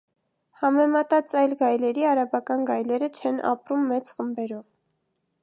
Համեմետած 0.61 1.33
այլ 1.41 1.53
գայլերի 1.59 2.07
արաբական 2.13 2.65
գայլերը 2.71 3.11
չեն 3.19 3.39
ապրում 3.53 3.87
մեծ 3.93 4.13
խմբերով։ 4.19 4.67